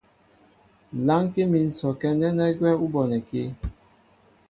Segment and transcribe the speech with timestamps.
[1.07, 3.41] Lánkí mín sɔkɛ́ nɛ́nɛ́ gwɛ́ ú bonɛkí.